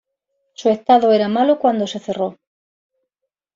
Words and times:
Su 0.55 0.69
estado 0.69 1.11
era 1.11 1.27
malo 1.27 1.59
cuando 1.59 1.85
se 1.85 1.99
cerró. 1.99 2.39